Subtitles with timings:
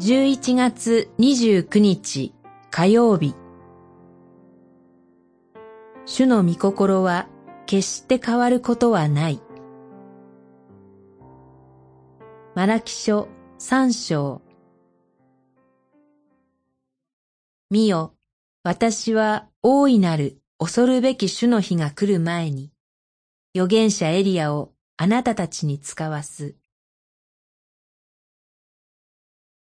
[0.00, 2.32] 11月29日
[2.70, 3.34] 火曜日
[6.06, 7.28] 主の御心は
[7.66, 9.42] 決して変わることはない。
[12.54, 13.28] マラキ書
[13.58, 14.40] 三章
[17.68, 18.14] 見よ、
[18.62, 22.72] 私は大いなる恐るべき主の日が来る前に、
[23.54, 26.59] 預言者エリアをあなたたちに使わす。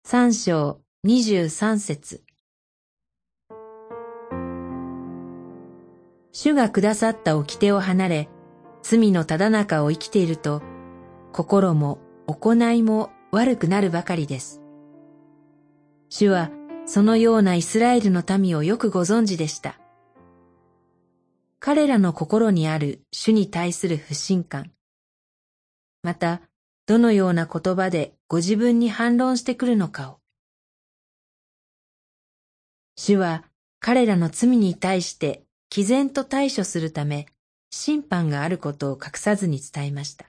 [0.07, 2.23] 三章二十三節
[6.31, 8.29] 主がくださった掟を離れ、
[8.83, 10.61] 罪のただ中を生きていると、
[11.33, 14.61] 心も行いも悪くなるばかりです。
[16.11, 16.51] 主は
[16.85, 19.81] そのようなイスラエルの民をよくご存知でした。
[21.61, 24.71] 彼らの心にある主に対する不信感、
[26.03, 26.43] また、
[26.87, 30.19] どのような言葉でご自分に反論してくるのかを。
[32.97, 33.45] 主は
[33.81, 37.27] 彼らの罪に対して毅然と対処するため
[37.71, 40.27] 審判があることを隠さずに伝えました。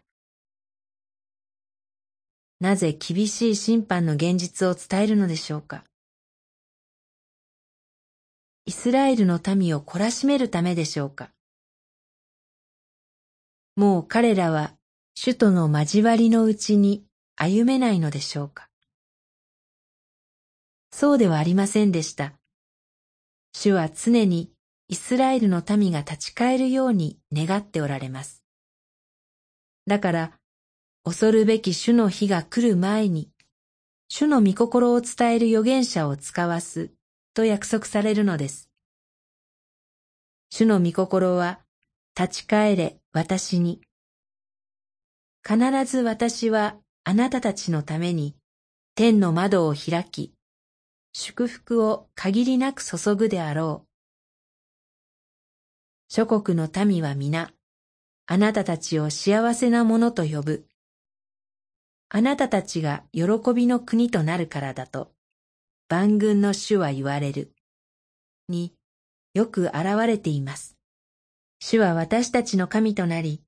[2.62, 5.84] なぜ厳しい審判の現実を伝えるのでしょうか。
[8.66, 11.32] イスラエルの民を懲らしめるためでしょうか。
[13.76, 14.75] もう彼らは
[15.18, 17.06] 主との交わりのうちに
[17.38, 18.68] 歩めないのでしょうか？
[20.92, 22.34] そうではありませんでした。
[23.54, 24.52] 主は常に
[24.90, 28.44] イスラエルの民が立ち返るように願っておられます。
[29.88, 30.32] だから、
[31.06, 33.30] 恐るべき主の日が来る前に、
[34.10, 36.92] 主の御心を伝える預言者を使わす
[37.34, 38.70] と約束されるのです。
[40.50, 41.62] 主の御心は、
[42.20, 43.80] 立ち返れ私に、
[45.48, 48.36] 必ず私はあなたたちのために
[48.96, 50.34] 天の窓を開き、
[51.14, 53.88] 祝福を限りなく注ぐであろう。
[56.10, 57.52] 諸国の民は皆、
[58.26, 60.66] あなたたちを幸せなものと呼ぶ。
[62.10, 63.24] あなたたちが喜
[63.54, 65.12] びの国となるからだと、
[65.90, 67.54] 万軍の主は言われる。
[68.50, 68.74] に、
[69.36, 70.76] よく現れています。
[71.60, 73.45] 主は私たちの神となり、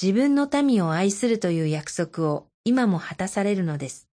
[0.00, 4.08] 自分の民を愛するという約束を今も果たされるのです。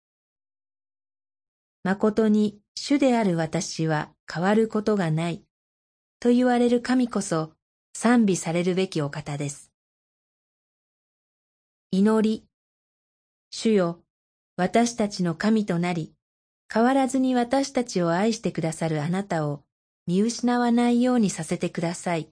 [1.84, 5.44] 誠に主である私は変わることがない
[6.18, 7.52] と言われる神こそ
[7.94, 9.70] 賛美されるべきお方です。
[11.92, 12.44] 祈り、
[13.50, 14.00] 主よ、
[14.56, 16.12] 私たちの神となり、
[16.72, 19.62] 変わらずに私たちを愛してくださるあなたを
[20.08, 22.28] 見失わないようにさせてください。